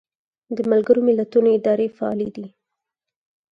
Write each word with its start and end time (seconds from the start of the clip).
د 0.55 0.57
ملګرو 0.71 1.01
ملتونو 1.09 1.49
ادارې 1.57 1.87
فعالې 1.97 2.29
دي 2.35 2.47